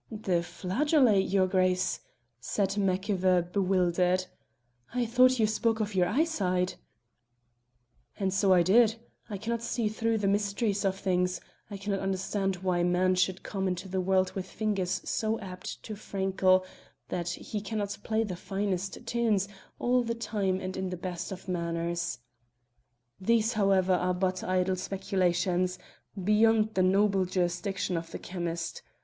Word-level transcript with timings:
"The 0.09 0.41
flageolet, 0.41 1.29
your 1.29 1.45
Grace," 1.45 1.99
said 2.39 2.69
MacIver 2.69 3.43
bewildered. 3.53 4.25
"I 4.95 5.05
thought 5.05 5.37
you 5.37 5.45
spoke 5.45 5.79
of 5.79 5.93
your 5.93 6.07
eyesight." 6.07 6.77
"And 8.17 8.33
so 8.33 8.51
I 8.51 8.63
did. 8.63 8.95
I 9.29 9.37
cannot 9.37 9.61
see 9.61 9.89
through 9.89 10.17
the 10.17 10.27
mysteries 10.27 10.83
of 10.85 10.95
things; 10.97 11.39
I 11.69 11.77
cannot 11.77 11.99
understand 11.99 12.55
why 12.63 12.81
man 12.81 13.13
should 13.13 13.43
come 13.43 13.67
into 13.67 13.87
the 13.87 14.01
world 14.01 14.31
with 14.31 14.47
fingers 14.47 15.03
so 15.07 15.39
apt 15.39 15.83
to 15.83 15.93
fankle 15.93 16.65
that 17.09 17.29
he 17.29 17.61
cannot 17.61 17.99
play 18.03 18.23
the 18.23 18.35
finest 18.35 19.05
tunes 19.05 19.47
all 19.77 20.01
the 20.01 20.15
time 20.15 20.59
and 20.59 20.75
in 20.75 20.89
the 20.89 20.97
best 20.97 21.31
of 21.31 21.47
manners. 21.47 22.17
These, 23.19 23.53
however, 23.53 23.93
are 23.93 24.15
but 24.15 24.43
idle 24.43 24.77
speculations, 24.77 25.77
beyond 26.23 26.73
the 26.73 26.81
noble 26.81 27.25
jurisdiction 27.25 27.97
of 27.97 28.09
the 28.09 28.17
chymist. 28.17 28.81